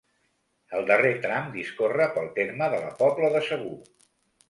El 0.77 0.87
darrer 0.91 1.11
tram 1.27 1.53
discorre 1.59 2.09
pel 2.17 2.33
terme 2.41 2.73
de 2.75 2.83
la 2.89 2.93
Pobla 3.05 3.33
de 3.39 3.47
Segur. 3.53 3.81